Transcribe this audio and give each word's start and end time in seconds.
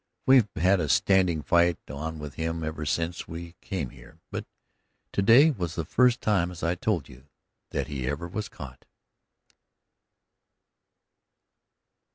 We've 0.25 0.49
had 0.55 0.79
a 0.79 0.89
standing 0.89 1.43
fight 1.43 1.77
on 1.87 2.17
with 2.17 2.33
him 2.33 2.63
ever 2.63 2.87
since 2.87 3.27
we 3.27 3.53
came 3.61 3.91
here, 3.91 4.17
but 4.31 4.47
today 5.13 5.51
was 5.51 5.75
the 5.75 5.85
first 5.85 6.21
time, 6.21 6.49
as 6.49 6.63
I 6.63 6.73
told 6.73 7.07
you, 7.07 7.27
that 7.69 7.85
he 7.85 8.07
ever 8.07 8.27
was 8.27 8.49
caught. 8.49 8.85